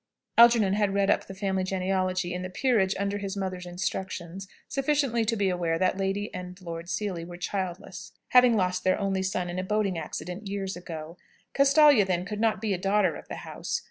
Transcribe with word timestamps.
Algernon 0.35 0.73
had 0.73 0.95
read 0.95 1.11
up 1.11 1.27
the 1.27 1.35
family 1.35 1.63
genealogy 1.63 2.33
in 2.33 2.41
the 2.41 2.49
"Peerage," 2.49 2.95
under 2.97 3.19
his 3.19 3.37
mother's 3.37 3.67
instructions, 3.67 4.47
sufficiently 4.67 5.23
to 5.23 5.35
be 5.35 5.47
aware 5.47 5.77
that 5.77 5.95
Lord 5.95 6.17
and 6.33 6.59
Lady 6.59 6.87
Seely 6.87 7.23
were 7.23 7.37
childless, 7.37 8.11
having 8.29 8.55
lost 8.57 8.83
their 8.83 8.99
only 8.99 9.21
son 9.21 9.47
in 9.47 9.59
a 9.59 9.63
boating 9.63 9.99
accident 9.99 10.47
years 10.47 10.75
ago. 10.75 11.17
"Castalia," 11.53 12.03
then, 12.03 12.25
could 12.25 12.39
not 12.39 12.59
be 12.59 12.73
a 12.73 12.79
daughter 12.79 13.15
of 13.15 13.27
the 13.27 13.35
house. 13.45 13.79